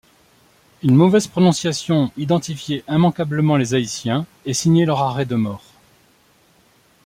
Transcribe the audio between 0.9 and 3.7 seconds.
mauvaise prononciation identifiait immanquablement